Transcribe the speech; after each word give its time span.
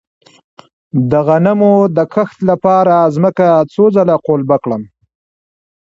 د 1.11 1.13
غنمو 1.27 1.73
د 1.97 1.99
کښت 2.13 2.37
لپاره 2.49 2.95
ځمکه 3.15 3.47
څو 3.73 3.85
ځله 3.95 4.15
قلبه 4.27 4.57
کړم؟ 4.63 4.83